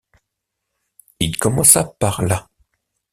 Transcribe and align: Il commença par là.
Il 1.19 1.37
commença 1.37 1.83
par 1.83 2.23
là. 2.23 2.49